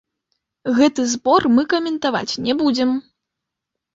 Гэты 0.77 1.01
збор 1.11 1.41
мы 1.57 1.65
каментаваць 1.73 2.39
не 2.47 2.53
будзем! 2.61 2.89